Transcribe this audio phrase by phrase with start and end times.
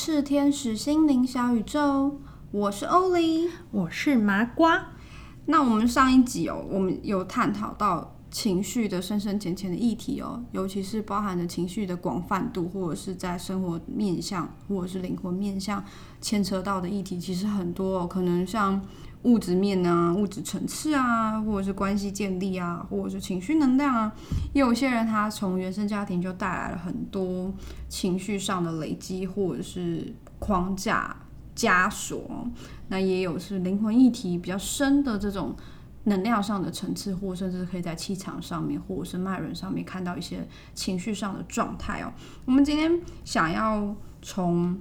[0.00, 2.20] 赤天使心灵小宇宙，
[2.52, 3.50] 我是欧丽。
[3.72, 4.92] 我是麻瓜。
[5.46, 15.84] 那我们上一集哦，我们有探讨到情绪的深深浅浅的议题哦，尤其是包含着情绪的广泛度，或者是在生活面向，或者是灵魂面向
[16.20, 18.80] 牵扯到的议题，其实很多、哦，可能像
[19.24, 24.12] 物质面啊、物质层次啊，或者是关系建立啊，或者是情绪能量啊。
[24.52, 27.52] 也有些人他从原生家庭就带来了很多
[27.88, 31.16] 情绪上的累积，或者是框架、
[31.56, 32.48] 枷锁。
[32.88, 35.54] 那也有是灵魂议题比较深的这种
[36.04, 42.12] 能量上的层次，或甚至可以在气场上面，或者是脉轮上面看到一些情绪上的状态哦。
[42.46, 44.78] 我们今天想要从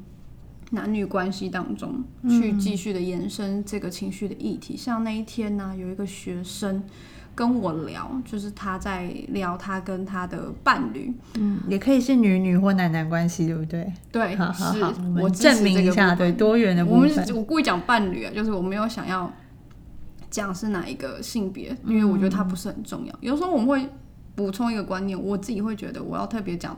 [0.72, 4.76] 男女关系当中去继续的延伸这个情绪的议题。
[4.76, 6.84] 像那一天呢，有一个学生
[7.34, 13.94] 跟我聊，就是他在聊他跟他的伴侣，嗯，也可以是女女或男男关系，对不对？
[14.12, 17.36] 对，好好是好，我们我证明一下，对多元的我们部分。
[17.36, 19.32] 我故意讲伴侣啊，就是我没有想要
[20.30, 23.16] 讲是哪一个性别，因为我觉得它不是很重要。
[23.22, 23.88] 有时候我们会
[24.36, 26.76] 补充一个观念，我自己会觉得我要特别讲，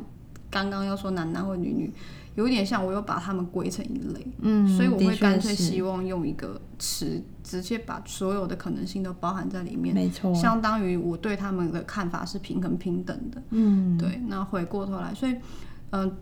[0.49, 1.91] 刚刚要说男男或女女，
[2.39, 13.43] 有点像我又把他们归成一类，嗯，所以我会干脆希望用一个词，直接把所有的可能性都包含在里面，没错，相当于我对他们的看法是平衡平等的。
[13.49, 15.35] 嗯，对，那回过头来，所以，
[15.89, 16.15] 嗯、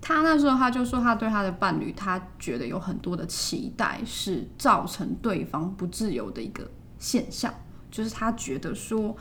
[0.00, 6.66] 他那时候他就说，他对他的伴侣，他觉得有很多的期待是造成对方不自由的一个
[6.98, 7.52] 现象，
[7.90, 9.14] 就是他觉得说，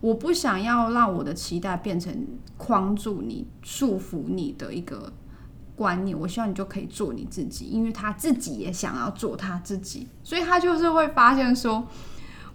[0.00, 5.12] 我不想要让我的期待变成框住你、束缚你的一个
[5.82, 11.88] 观念，我希望你就可以做你自己，因为他自己也想要做他自己，所以他就是会发现说。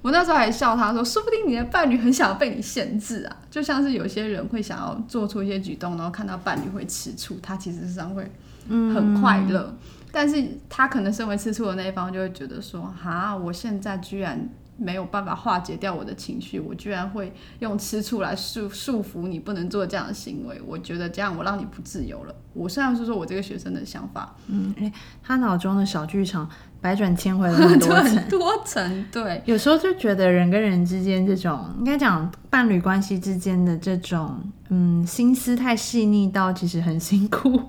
[0.04, 8.32] 我那时候还笑他说，说不定你的伴侣很想要被你限制啊，就像是有些人会想要做出一些举动，然后看到伴侣会吃醋，他其实上会
[8.70, 9.76] 很快乐，
[10.12, 22.36] 但是他可能身为吃醋的那一方，就会觉得说，哈，我现在居然没有办法化解掉我的情绪，我居然会用吃醋来束束缚你，不能做这样的行为，我觉得这样我让你不自由了。
[22.54, 24.92] 我虽然是说我这个学生的想法，嗯，哎，
[25.24, 26.50] 他脑中的小剧场
[26.82, 28.06] 百转千回了很多层。
[28.16, 34.40] 很多层，对，有时候就觉得人跟人之间这种，应该讲伴侣关系之间的这种，
[34.70, 37.62] 嗯，心思太细腻到其实很辛苦。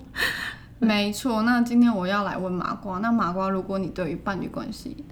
[0.79, 1.43] 没错。
[1.43, 5.05] 那今天我要来问麻瓜，那麻瓜，如果你对于伴侣关系，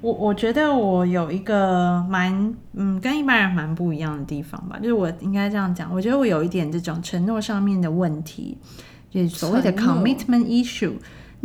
[0.00, 8.58] 我我觉得我有一个蛮嗯跟一般人蛮不一样的地方吧，就是我应该这样讲，我觉得我有一点这种承诺上面的问题，
[9.10, 10.94] 就是所谓的 commitment issue。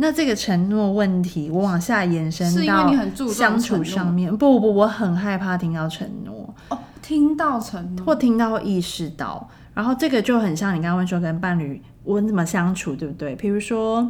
[0.00, 2.88] 那这个承诺问题，我往下延伸到
[3.28, 4.30] 相处上面。
[4.30, 13.34] 不不不，我很害怕听到承诺，哦，听到承诺，或听到意识到，然后这个就很像你刚刚问说跟伴侣我怎么相处，对不对？
[13.34, 14.08] 比如说，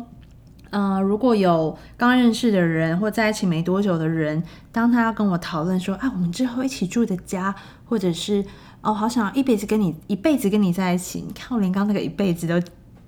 [0.71, 8.45] 呃，如果有刚认识的人或在一起没多久的人，当他要跟我讨论说，啊，我们之后一起住的家，或者是
[8.81, 12.61] 哦，好想要一辈子跟你一辈子跟你在一起，你看我连刚那个一辈子都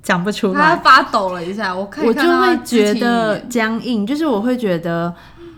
[0.02, 5.14] 讲不出来，他发抖了一下，我看我就会觉得僵硬，就是我会觉得，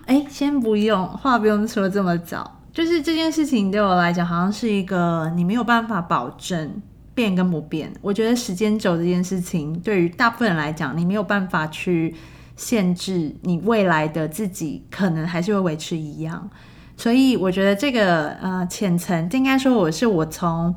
[0.06, 2.58] 哎，先不用，话不用说这么早。
[2.72, 6.80] 就是这件事情对我来讲，好像是一个你没有办法保证
[7.14, 7.92] 变跟不变。
[8.00, 12.14] 我觉得时间轴这件事情，对于大部分人来讲，你没有办法去
[12.56, 16.48] 限制你未来的自己，可能还是会维持一样。
[16.96, 20.74] 所以我觉得这个呃浅层，应该说我是我从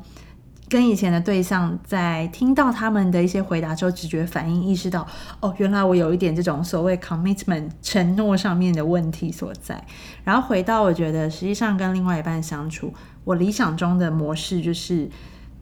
[0.68, 5.06] 跟以前的对象在听到他们的一些回答之后，直觉反应意识到，
[5.38, 9.80] 哦，原来我有一点这种所谓 commitment 承诺上面的问题所在。
[10.24, 12.92] 然后回到我觉得，实际上跟另外一半相处，
[13.22, 15.08] 我理想中的模式就是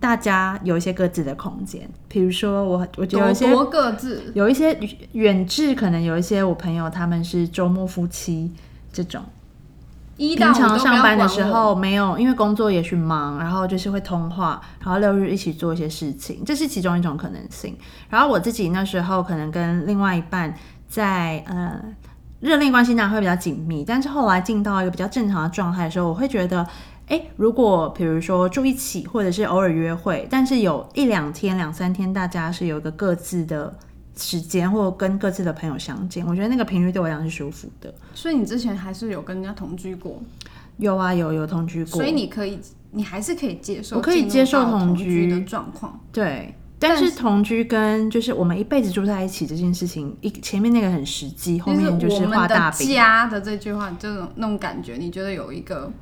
[0.04, 1.88] 大家有一些各自的空间。
[2.09, 4.78] 比如说我，我觉得有一些多各自，有一些
[5.12, 8.52] 远至，可能有一些我朋友他们是周末夫妻
[8.93, 9.23] 这种。
[10.19, 17.75] 一到平常上班的时候没有，因为工作也去忙，然后就是会通话，然后六日一起做一些事情，这是其中一种可能性。
[18.11, 20.55] 然后我自己那时候可能跟另外一半
[20.87, 21.81] 在呃
[22.40, 26.67] 热恋关系那会比较紧密，但是后来进到一个比较正常的状态的时候，我会觉得。
[27.08, 33.76] 哎，如果比如说住一起，或者是偶尔约会，但是有一两天、两三天，大家是有一个各自的
[34.16, 37.92] 时间，或跟各自的朋友相见，我觉得那个频率对我来讲是舒服的。
[38.14, 40.22] 所以你之前还是有跟人家同居过，
[40.78, 42.58] 有啊，有有同居过，所以你可以，
[42.92, 46.00] 你还是可以接受，我可以接受同同居的状况。
[46.10, 52.88] 对，但是同居跟就是我们一辈子住在一起这件事情，一前面那个很实际，后面就是画大饼。
[52.94, 55.92] 家的这句话，这种那种感觉，你觉得有一个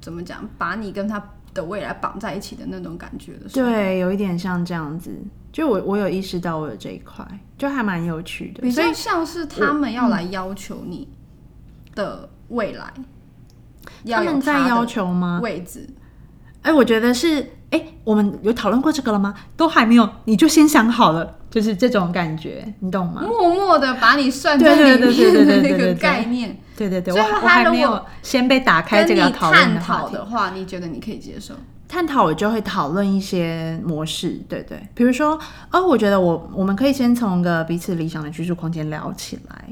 [0.00, 1.22] 怎么讲，把你跟他
[1.54, 5.10] 的未来绑在一起的那种感觉的时候，对，有一点像这样子。
[5.50, 8.62] 就我我有意识到我有这一块，就还蛮有趣的。
[8.62, 11.08] 比较像是他们要来要求你
[11.94, 12.92] 的未来，
[14.06, 15.40] 他们在要求吗？
[15.42, 15.88] 位置。
[16.62, 19.34] 哎、我觉得是，哎、我们有讨论过这个了吗？
[19.56, 23.22] 都还没有，你就先想好了，就是这种感觉，你懂吗？
[23.22, 31.54] 默默的把你算在里面的那个概念，对对对，我还没有先被打开这个讨论探的话题讨的话，你觉得你可以接受？
[31.88, 35.38] 探讨我就会讨论一些模式，对对，比如说，
[35.72, 39.64] 哦，我觉得我我们可以先从一个彼此理想的居住空间聊起来。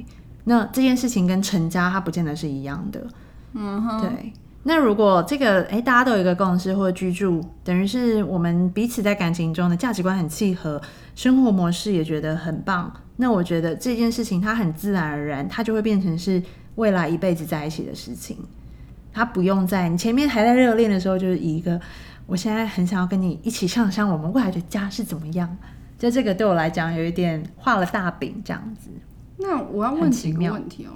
[0.44, 3.06] 那这件事情跟成家它不见得是一样的，
[3.52, 4.32] 嗯哼，对。
[4.62, 10.80] 那如果这个哎大家都有一个共识或者居住，等于是我们彼此在感情中的价值观很契合，
[11.14, 16.42] 生活模式也觉得很棒，那我觉得这件事情它很自然而然，它就会变成是
[16.76, 18.38] 未来一辈子在一起的事情。
[19.12, 21.80] 他不用在你前面还在热恋的时候，就是以一个
[22.26, 25.56] 我现在很想要跟你一起想象我们未来的家是怎么样。
[25.98, 28.90] 就这个对我来讲有一点画了大饼这样子，
[29.38, 30.92] 那我要问几个问题哦。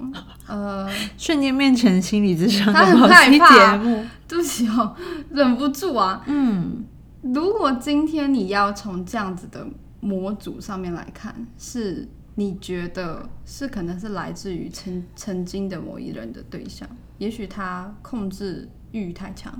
[0.47, 0.87] 呃，
[1.17, 4.05] 瞬间变成心理咨商他很的某期害怕节目。
[4.27, 4.95] 对不起哦，
[5.31, 6.21] 忍不住啊。
[6.27, 6.83] 嗯，
[7.23, 9.65] 如果今天你要从这样子的
[9.99, 12.07] 模组上面来看，是
[12.41, 16.89] 你觉得是可能是来自于曾曾经的某一人的对象，
[17.19, 19.53] 也许他控制欲太强，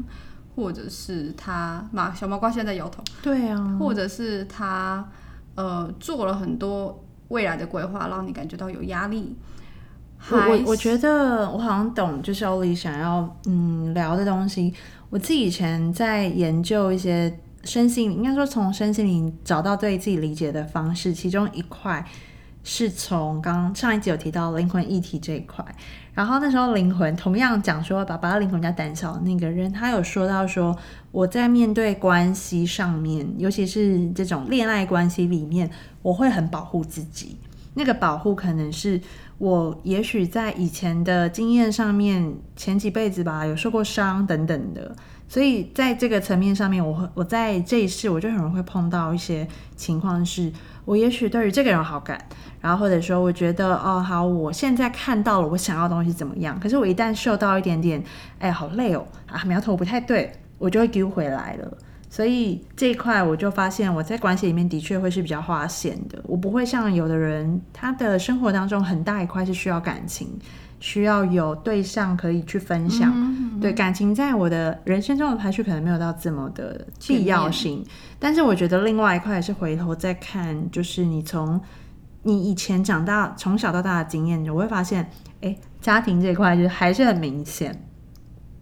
[0.55, 5.07] 或者是他马小毛瓜现在摇头，对啊，或者是他
[5.53, 9.35] 呃做了很多未来的规划，让你感觉到有压力。
[10.31, 14.73] 我还我我觉得我好像懂，就是欧丽想要嗯聊的东西。
[15.11, 22.03] 我自己以前在研究一些身心灵，应该说从身心灵找到对自己理解的方式，其中一块
[22.63, 25.65] 是从刚上一集有提到灵魂议题这一块。
[26.13, 30.77] 然后那时候灵魂同样讲说，爸爸灵魂家胆小的那个人，他有说到说，
[31.11, 35.69] 我在面对关系上面，尤其是这种恋爱关系里面，
[36.01, 37.37] 我会很保护自己。
[37.73, 38.99] 那个保护可能是
[39.37, 44.93] 我也许在以前的经验上面，前几辈子吧有受过伤等等的，
[45.29, 49.47] 所以在这个层面上面，我会我在这一世我就很容易会碰到一些
[49.77, 50.51] 情况是，
[50.83, 52.27] 我也许对于这个人有好感，
[52.61, 58.01] 然后或者说我觉得哦好，我现在看到了我想要的东西怎么样，可是我一旦受到一点点，
[58.39, 61.77] 哎好累哦啊苗头不太对，我就会丢回来了。
[62.09, 66.21] 所以这一块我就发现，我在关系里面的确会是比较花线的。
[66.27, 70.27] 我不会像有的人，他的生活当中很大一块是需要感情，
[70.81, 73.13] 需要有对象可以去分享。
[73.61, 77.81] 对感情，在我的人生中的排序可能没有到这么的必要性。
[78.19, 81.61] 但是我觉得另外一块是回头再看，就是你从
[82.23, 85.09] 你以前长大从小到大的经验，我会发现，
[85.41, 87.87] 哎，家庭这一块就是还是很明显。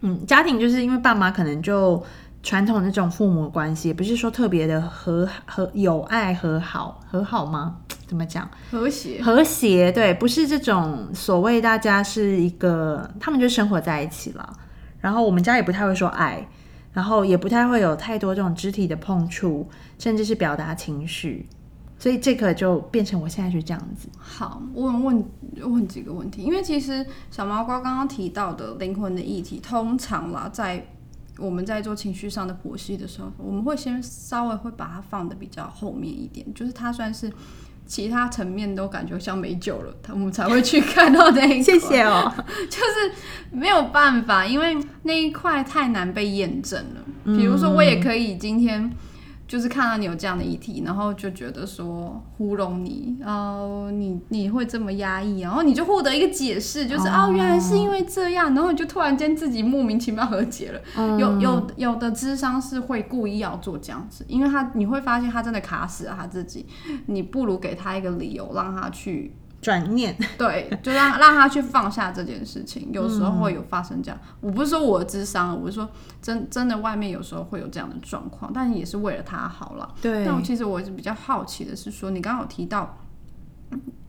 [0.00, 2.02] 嗯，家庭就是因为爸妈可能就。
[2.42, 7.76] 传统那种父母关系，不是说特别的和和友爱和好和好吗？
[8.06, 8.48] 怎么讲？
[8.70, 14.54] 和谐，和谐，对，不是这种所谓大家是一个，他们就生活在一起了。
[15.00, 16.48] 然后我们家也不太会说爱，
[16.94, 19.68] 然后也不太会有太多这种肢体的碰触，
[19.98, 21.46] 甚至是表达情绪。
[22.00, 24.08] 所以这个就变成我现在就这样子。
[24.18, 25.24] 好，我问问
[25.60, 30.86] 问几个问题，因为其实小毛瓜刚刚提到的灵魂的议题，通常啦，在
[31.38, 37.30] 我们在做情绪上的剖析的时候，我们会先稍微会把它放的比较后面一点，就是它算是
[37.86, 41.62] 其他层面都感觉像没救了，我们才会去 看到那一块。
[41.62, 42.32] 谢谢哦。
[42.70, 43.12] 就是
[43.52, 47.36] 没有办法，因为那一块太难被验证了。
[47.36, 48.90] 比如说，我也可以今天
[49.50, 60.80] 就是看到你有这样的议题，然后就觉得说糊弄你，哦，你你会这么压抑，然后你就获得一个解释，就是哦原来是因为这样，然后你就突然间自己莫名其妙和解了。
[61.18, 66.64] 有有有的智商是会故意要做这样子，因为他你会发现他真的卡死了他自己，
[67.06, 72.88] 你不如给他一个理由让他去转念， 对，就让让他去放下这件事情。
[72.94, 75.88] 有时候会有发生这样，我不是说我的智商，我是说
[76.22, 79.94] 真真的外面有时候会有这样的状况，但也是为了他好了。
[80.00, 82.98] 对但我其实我是比较好奇的是说，你刚刚有提到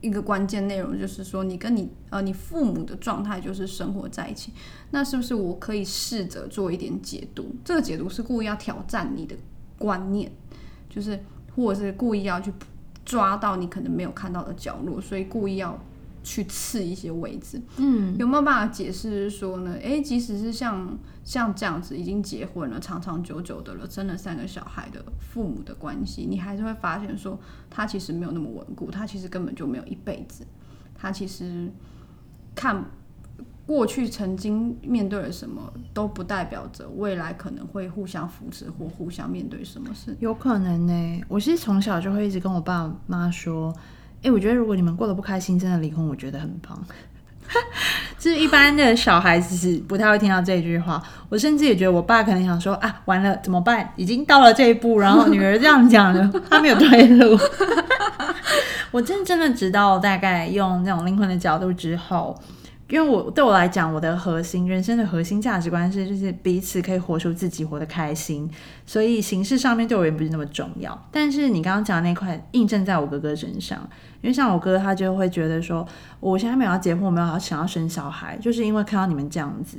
[0.00, 4.52] 一个关键内容，就是说你跟你呃你父母的状态就是生活在一起，
[4.90, 7.54] 那是不是我可以试着做一点解读？
[7.64, 9.36] 这个解读是故意要挑战你的
[9.78, 10.32] 观念，
[10.88, 11.22] 就是
[11.54, 12.52] 或者是故意要去
[13.04, 15.78] 抓到你可能没有看到的角落，所以故意要
[16.22, 17.60] 去刺一些位置。
[17.76, 19.72] 嗯，有没有办法解释说呢？
[19.82, 30.46] 诶，即使是像像这样子已经结婚了，长长久久的了，生了三个小孩的父母的关系，你还是会发现说，他其实没有那么稳固，他其实根本就没有一辈子，
[30.94, 31.68] 他其实
[32.54, 32.84] 看
[33.66, 40.16] 过去曾经面对了什么，都不代表着未来可能会互相扶持或互相面对什么事。
[40.20, 43.74] 有可能呢、我是从小就会一直跟我爸妈说，
[44.22, 46.78] 哎、我觉得如果你们过得不开心，真的离婚，我觉得很棒。
[48.18, 53.92] 就是一般的小孩子是不太会听到这句话，我甚至也觉得我爸可能想说啊，完了怎么办？
[53.96, 57.38] 已经到了这一步，然后女儿这样讲了，他没有退路。
[58.90, 62.38] 我真真的直到大概用那种灵魂的角度之后，
[62.92, 68.46] 因为我对我来讲，我的核心人生的核心价值观是，就是彼此可以活出自己，活得开心。
[68.84, 71.06] 所以形式上面对我也不是那么重要。
[71.10, 73.78] 但是你刚刚讲的那块印证在我哥哥身上，
[74.20, 75.88] 因为像我哥他就会觉得说，
[76.20, 79.78] 我现在没有要结婚，我没有要想要生小孩，就是因为看到你们这样子，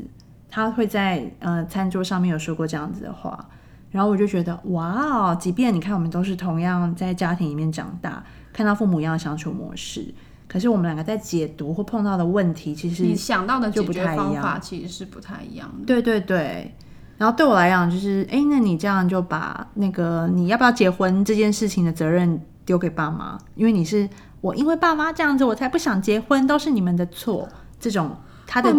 [0.50, 3.48] 他会在呃餐桌上面有说过这样子的话。
[3.91, 5.38] 然后我就觉得，哇哦！
[5.39, 10.12] 即便你看，我们都是同样在家庭里面长大，看到父母一样的相处模式，
[10.53, 15.86] 可是我们两个在解读或碰到的问题，其实你想到的解就不决太一样方法其实是不太一样的。
[15.88, 16.72] 对对对。
[17.17, 24.07] 然后对我来讲，就是哎，那你这样就把那个你要不要结婚这件事情的责任丢给爸妈，因为你是
[24.41, 27.50] 我，因为爸妈这样子，我才不想结婚，都是你们的错。
[27.79, 28.74] 这种他的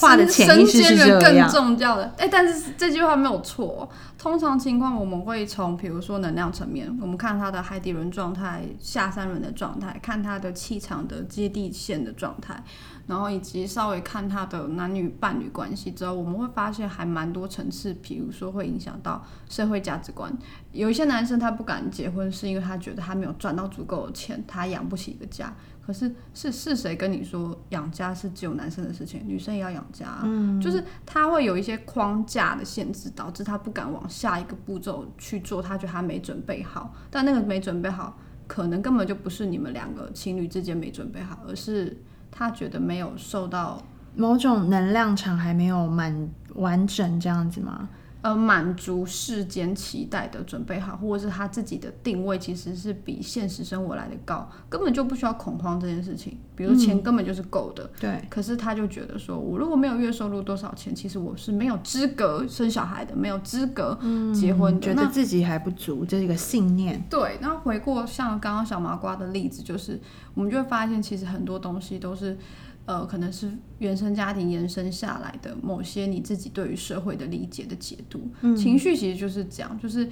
[0.00, 2.14] 话的潜意识是这样更重要的。
[2.18, 12.60] 哎、但是这句话没有错哦、通常情况，我们会从比如说能量层面，我们看他的海底轮状态、下三轮的状态，看他的气场的接地线的状态，
[13.06, 20.36] 然后以及稍微看他的男女伴侣关系之后，我们会发现还蛮多层次，比如说会影响到社会价值观。
[20.72, 25.54] 有一些男生他不敢结婚，是因为他觉得他没有赚到足够的钱，他养不起一个家。
[25.86, 30.20] 可是是是谁跟你说养家是只有男生的事情，女生也要养家、啊？
[30.24, 36.94] 嗯，就是他会有一些框架的限制，导致他不敢往下一个步骤去做，他觉得他没准备好。
[37.10, 41.96] 但那个没准备好，可能根本就不是你们两个情侣之间没准备好，而是
[42.30, 43.82] 他觉得没有受到
[44.16, 47.88] 某种能量场还没有满完整这样子吗？
[48.22, 56.38] 呃满足世间期待的准备好，或者是他自己的定位其实是比现实生活来的高，根本就不需要恐慌这件事情。
[56.56, 63.96] 比如钱根本就是够的，对，可是他就觉得说，我如果没有月收入多少钱，其实我是没有资格生小孩的，没有资格
[64.34, 64.80] 结婚的。
[64.80, 67.00] 觉得自己还不足，这是一个信念。
[67.08, 70.00] 对，那回过像刚刚小麻瓜的例子，就是
[70.38, 72.38] 我们就会发现，其实很多东西都是，
[72.86, 78.30] 呃，可能是原生家庭延伸下来的某些你自己对于社会的理解的解读。
[78.56, 80.08] 情绪其实就是这样，就是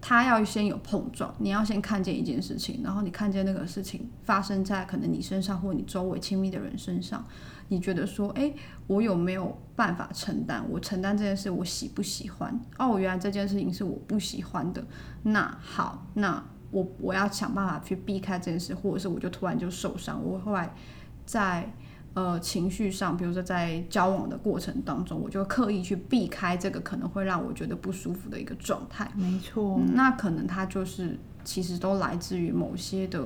[0.00, 7.26] 它要先有碰撞，你要先看见一件事情，然后你看见那个事情发生在可能你身上或你周围亲密的人身上，
[7.66, 8.52] 你觉得说，哎，
[8.86, 10.64] 我有没有办法承担？
[10.70, 12.60] 我承担这件事，我喜不喜欢？
[12.78, 14.84] 哦，原来这件事情是我不喜欢的。
[15.24, 20.20] 那好，那我我要想办法去避开这件事，或者是我就突然就受伤。
[20.20, 20.74] 我后来
[21.24, 21.72] 在
[22.14, 29.08] 呃情绪上，比如说在交往的过程当中，我就刻意去避开这个可能会让我觉得不舒服的一个状态。
[29.14, 33.24] 没错，嗯那可能它就是其实都来自于某些的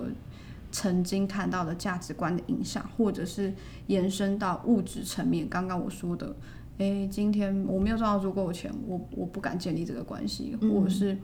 [0.70, 3.54] 曾经看到的价值观的影响，或者是
[3.86, 5.48] 延伸到物质层面。
[5.48, 6.36] 刚刚我说的，
[6.76, 11.16] 诶，今天我没有赚到足够的钱，我我不敢建立这个关系，或者是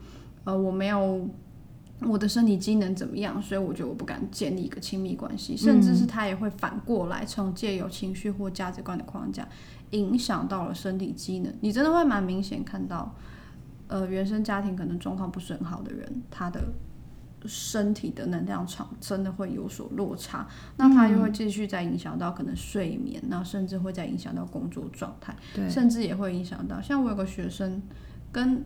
[0.43, 1.29] 呃我没有。
[2.01, 3.41] 我的身体机能怎么样？
[3.41, 9.47] 所以我觉得我不敢建立一个亲密关系，甚至是他也会反过来从借由情绪或价值观的框架
[9.91, 11.53] 影响到了身体机能。
[11.61, 13.15] 你真的会蛮明显看到，
[13.87, 16.65] 呃，原生家庭可能状况不是很好的人，他的
[17.45, 20.47] 身体的能量场真的会有所落差，
[20.77, 27.81] 那他又会继续再影响到可能睡眠，那甚至会再影响到工作状态，对，甚至也会影响到，像我有个学生
[28.31, 28.65] 跟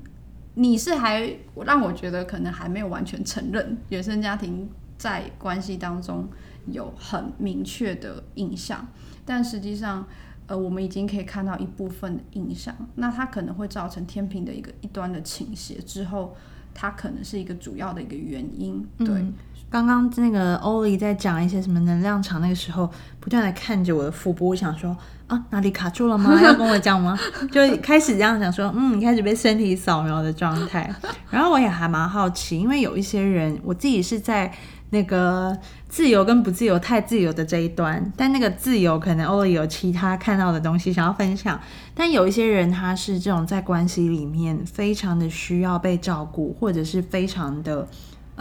[0.55, 6.27] 你是还让我觉得可能还没有完全承认原生家庭在关系当中
[6.67, 8.87] 有很明确的影响，
[9.25, 10.05] 但实际上。
[10.49, 16.35] 呃，我们已经可以看到一部分的影响，那它可能会造成天平的一个一端的倾斜，之后
[16.73, 18.85] 它可能是一个主要的一个原因。
[18.97, 19.33] 对，嗯
[19.71, 24.97] 刚刚那个欧丽在讲一些什么能量场，那个时候不断的看着我的腹部，我想说
[25.27, 26.35] 啊哪里卡住了吗？
[26.41, 27.15] 要跟我讲吗？
[27.51, 30.91] 就开始这样想说，嗯，开始被身体扫描的状态。
[31.29, 34.51] 然后我也还蛮好奇，因为有一些人，我自己是在
[34.89, 41.59] 那个自由跟不自由、太自由的这一端，但那个自由可能偶尔有其他看到的东西想要分享，
[41.93, 47.87] 但有一些人他是这种在关系里面非常的需要被照顾，或者是非常的。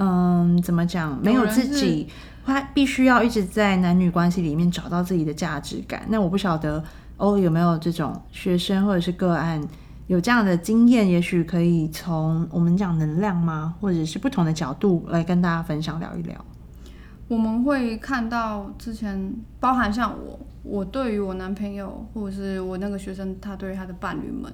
[0.00, 1.18] 嗯，怎么讲？
[1.20, 2.06] 没有自己，
[2.46, 6.06] 他必须要一直在男女关系里面找到自己的价值感。
[6.08, 6.84] 那我不晓得
[7.16, 9.60] 欧有没有这种学生或者是个案
[10.08, 16.44] 有这样的经验，也许可以从我们讲能量吗，或者是不同的角度来跟大家分享聊一聊。
[17.28, 24.50] 我们会看到之前，包含像我，我对于我男朋友或者是我那个学生，他对于他的伴侣们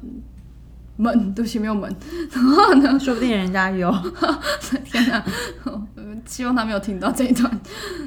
[0.96, 1.88] 们，对不起没有门，
[2.32, 3.92] 然后呢，说不定人家有。
[4.84, 5.24] 天哪，
[5.62, 7.60] 呃希望他没有听到这一段。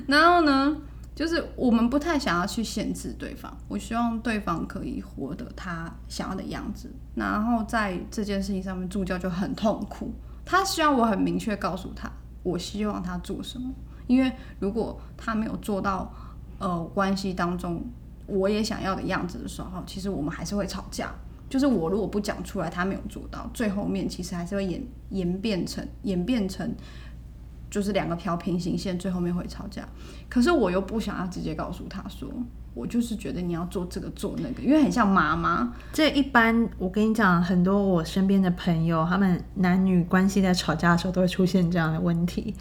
[0.05, 0.75] 然后呢，
[1.17, 6.91] 就是我们不太想要去限制对方，我希望对方可以活得他想要的样子。
[7.15, 10.13] 然后在这件事情上面，助教就很痛苦，
[10.45, 12.07] 他希望我很明确告诉他，
[12.43, 13.73] 我希望他做什么。
[14.05, 16.13] 因为如果他没有做到，
[16.59, 17.83] 呃，关系当中
[18.27, 21.11] 我也想要的样子的时候，其实我们还是会吵架。
[21.49, 26.75] 就是我如果不讲出来，他没有做到，最后面其实还是会演演变成演变成，
[27.69, 29.87] 就是两个条平行线，最后面会吵架。
[30.29, 32.29] 可是我又不想要直接告诉他说，
[32.73, 35.73] 我就是觉得你要做这个做那个，因为很像妈妈。
[35.91, 42.53] 这一般，我跟你讲，很多我身边的朋友，他们男女关系在吵架的时候，都会出现这样的问题。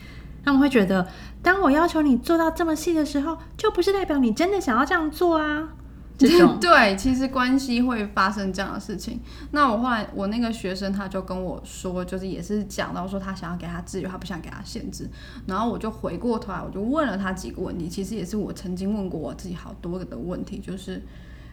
[0.45, 1.07] 他们会觉得，
[1.43, 5.71] 当我要求你做到这么细的时候，就不是代表你真的想要这样做啊。
[6.19, 9.21] 这种 对，其实关系会发生这样的事情。
[9.51, 15.09] 那我后来，我那个学生他就跟我说，就是也是讲到说他想要给他自由，他不想给他限制。
[15.47, 21.03] 然后我就回过头来，我就问了他几个问题，其实也是我曾经问过我自己好多个的问题，就是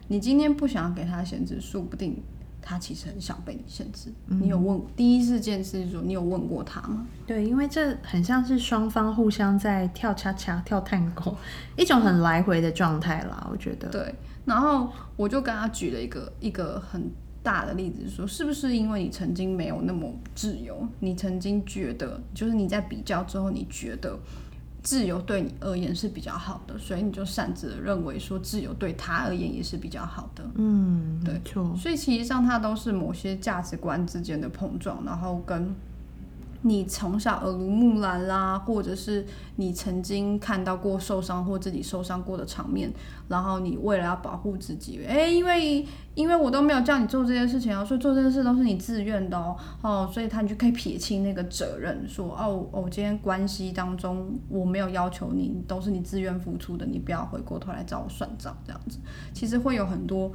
[0.07, 2.23] 你今天不想要给他限制，说不定
[2.61, 4.09] 他其实很想被你限制。
[4.27, 7.05] 你有问第一事件是说你有问过他吗？
[7.27, 11.35] 对，因为这很像是双方互相在跳恰恰、跳探戈，
[11.75, 13.45] 一种很来回的状态啦。
[13.51, 14.15] 我觉得，对。
[14.45, 17.09] 然后我就跟他举了一个一个很
[17.41, 24.17] 大的例子，说是不是因为你曾经没有那么自由，你曾经觉得就是你在比较之后，你觉得
[24.81, 30.43] 自由对你而言是比较好的，所以你就擅自的认为说自由对他而言也是比较好的。
[30.55, 31.41] 嗯，对。
[31.77, 35.73] 所以其实上它都是某些价值观之间的碰撞，然后跟
[36.63, 39.25] 你从小耳濡目染啦，或者是
[39.57, 42.91] 你曾经看到过受伤或自己受伤过的场面，
[43.27, 58.97] 然后你为了要保护自己，诶，因为因为我都没有叫你做这件事情啊，所以做这件事都是你自愿的哦，哦，所以他你就可以撇清那个责任，说哦哦，今天关系当中我没有要求你，都是你自愿付出的，你不要回过头来找我算账，这样子，
[59.33, 60.31] 其实会有很多。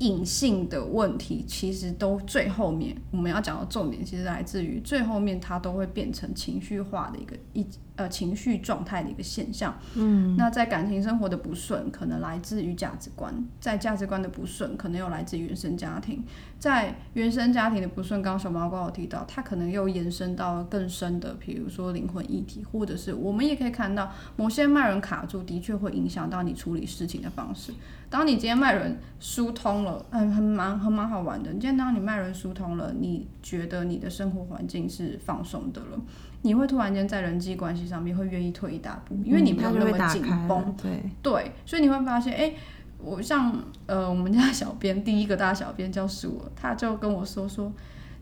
[0.00, 7.66] 隐性的问题其实都最后面我们要讲的重点，其实来自于最后面它都会变成情绪化的一个一
[8.00, 9.78] 呃情绪状态的一个现象。
[9.94, 16.20] 嗯，那在感情生活的不顺，可能来自于价值观；在价值观的不顺，可能又来自于原生家庭；
[16.58, 27.74] 在原生家庭的不顺，刚刚小毛瓜有提到，它可能又延伸到更深的，比如说灵魂议题，或者是我们也可以看到某些脉轮卡住，的确会影响到你处理事情的方式。
[28.08, 31.52] 当你今天脉轮疏通了，嗯很蛮很蛮好玩的。
[31.52, 36.00] 你今天当你脉轮疏通了，你觉得你的生活环境是放松的了，
[36.42, 40.74] 你会突然间在人际关系上面会愿意退一大步，因为你没有那么紧绷。
[40.82, 42.52] 对，对，所以你会发现，哎、
[42.98, 43.52] 我像
[43.86, 47.72] 呃我们家小编第一个大小编叫是我，他就跟我说说，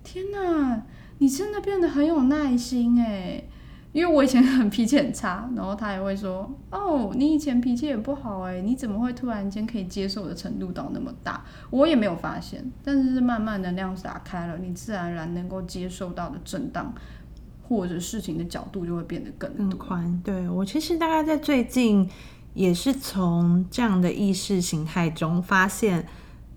[0.03, 0.83] 天哪，
[1.19, 3.43] 你真的变得很有耐心哎。
[3.91, 16.93] 因为我以前很脾气很差， 然后他也会说：“哦，你以前脾气也不好哎，你怎么会突然间可以接受的程度到那么大？”我也没有发现，但是是慢慢能量打开了，你自然而然能够接受到的震荡
[17.69, 19.71] 或者事情的角度就会变得更。
[19.77, 20.21] 宽。
[20.25, 22.09] 对我其实大概在最近
[22.55, 26.07] 也是从这样的意识形态中发现，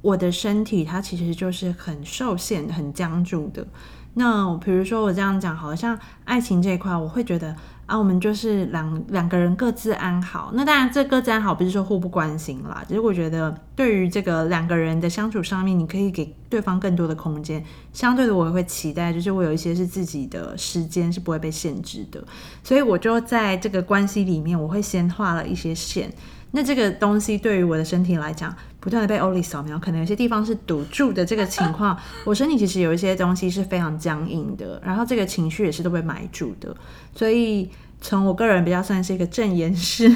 [0.02, 3.68] 我的身体它其实就是很受限、很僵住的。
[4.14, 7.56] 那比如说我这样讲，好像爱情这一块，我会觉得
[7.92, 10.50] 啊，我们就是两两个人各自安好。
[10.54, 17.62] 那当然，这各自安好不是说互不关心啦，只是我觉得对于这个两个人的相处上面，你可以给对方更多的空间。
[17.92, 22.24] 相对的，我也会期待，就是我有一些是自己的时间是不会被限制的。
[22.64, 26.10] 所以我就在这个关系里面，我会先画了一些线。
[26.52, 31.24] 那这个东西对于我的身体来讲，不断的被欧丽扫描，可能有些地方是堵住的。
[31.24, 36.76] 这个情况，我身体其实有一些东西是非常僵硬的，然后这个情绪也是都被埋住的。
[37.16, 37.70] 所以
[38.02, 40.14] 从我个人比较算是一个正言师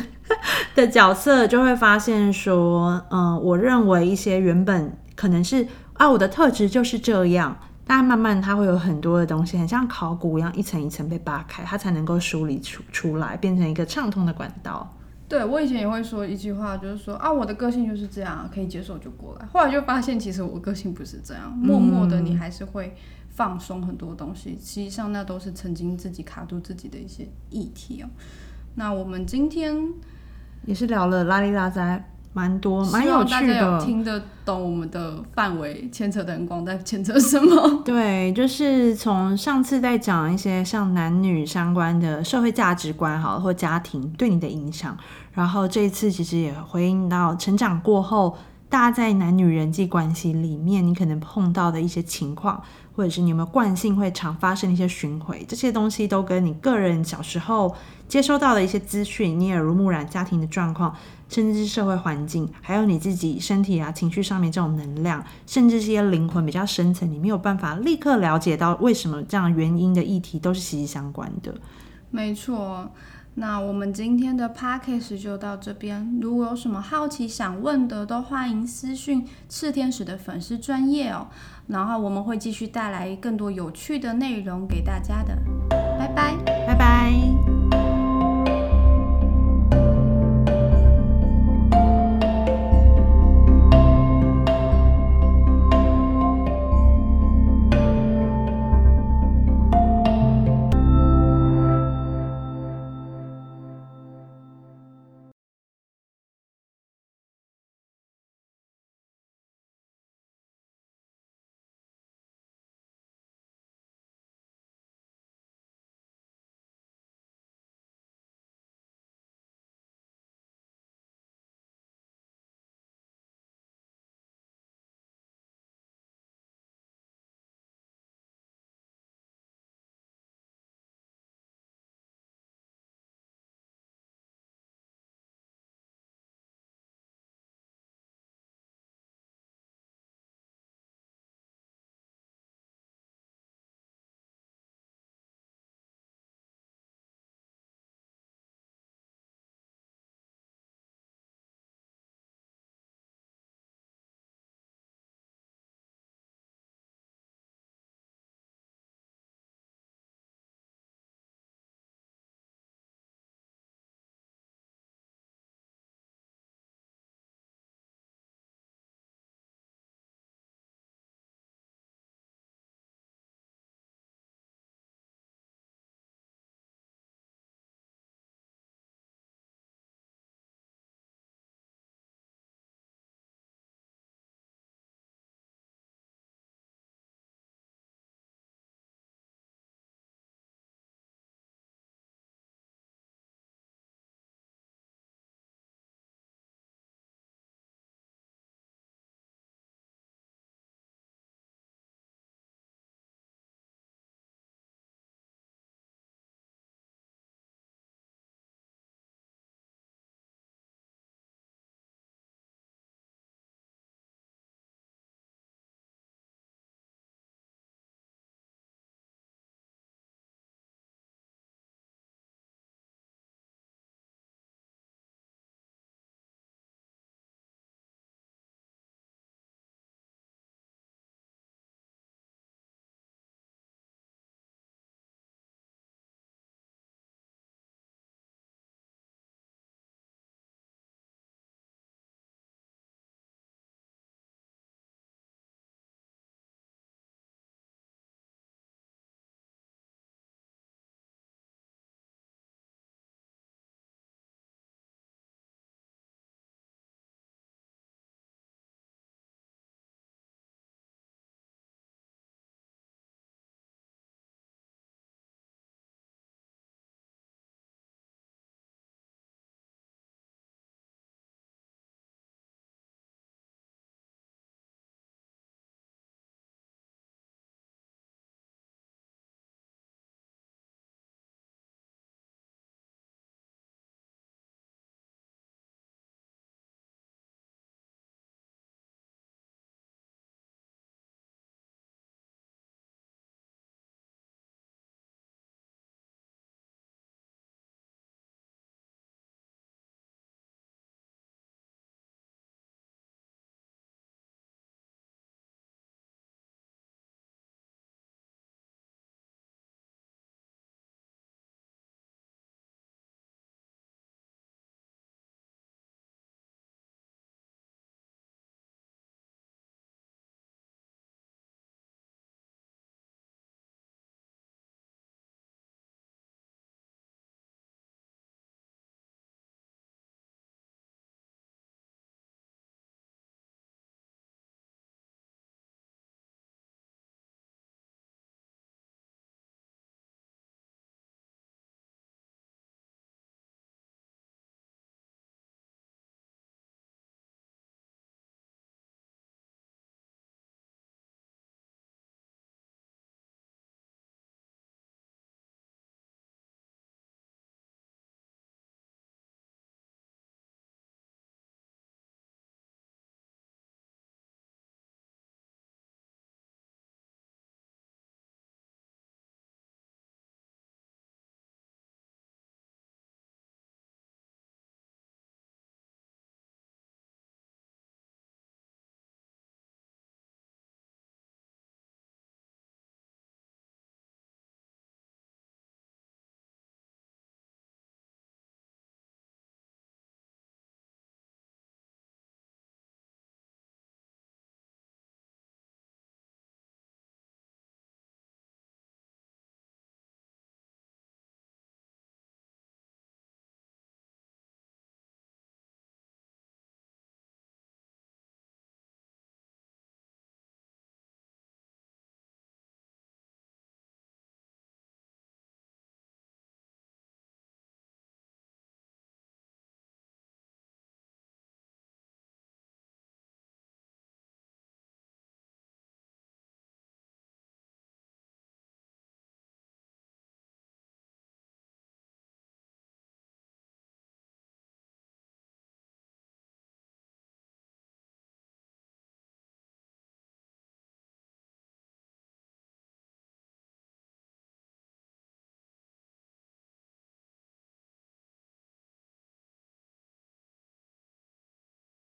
[0.73, 7.55] 的角色，就会发现说，嗯、我认为一些原本可能是啊我的特质就是这样。
[7.87, 14.91] 但慢慢它会有很多的东西，很像考古一样，一层一层被扒开，它才能够梳理出出来，变成一个畅通的管道。
[15.27, 19.45] 对我以前也会说一句话，就是说啊，我的个性就是这样，可以接受就过来。
[19.47, 22.95] 后来就发现，其实我个性不是这样，默默的你还是会
[23.29, 24.51] 放松很多东西。
[24.59, 28.09] 实际上，那都是曾经自己卡住自己的一些议题哦。
[28.75, 29.75] 那我们今天
[30.65, 32.03] 也是聊了拉里拉扎
[32.35, 33.79] 蛮多，蛮有趣的。
[33.79, 37.81] 听得懂我们的范围牵扯的很广，在牵扯什么？
[37.87, 44.97] 对，就是从上次在讲一些像男女相关的社会价值观，好，或家庭对你的影响，
[45.31, 48.35] 然后这一次其实也回应到成长过后，
[48.67, 52.61] 大家在男女人际关系里面，你可能碰到的一些情况，
[52.95, 57.73] 或者是你有没有惯性会常发生的一些巡回，这些东西都跟你个人小时候
[58.07, 60.93] 接收到的一些资讯，你耳濡目染家庭的状况，
[61.29, 71.53] 甚至是社会环境，还有你自己身体啊、情绪上面这种能量，甚至是一些灵魂比较深层，你没有办法立刻了解到为什么这样原因的议题，都是息息相关的。
[72.11, 72.89] 没错，
[73.37, 76.17] 那我们今天的 p a c k a g e 就到这边。
[76.21, 81.27] 如果有什么好奇想问的，都欢迎私讯赤天使的粉丝专业哦。
[81.67, 85.37] 然后我们会继续带来更多有趣的内容给大家的。
[85.69, 87.34] 拜拜拜拜。